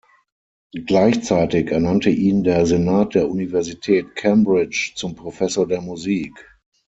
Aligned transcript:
Gleichzeitig 0.87 1.69
ernannte 1.69 2.09
ihn 2.09 2.43
der 2.43 2.65
Senat 2.65 3.13
der 3.13 3.29
Universität 3.29 4.15
Cambridge 4.15 4.93
zum 4.95 5.13
Professor 5.13 5.67
der 5.67 5.81
Musik. 5.81 6.49